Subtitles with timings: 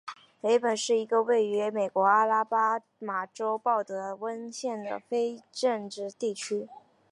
[0.41, 6.67] 雷本是一个位于美国阿拉巴马州鲍德温县的非建制地区。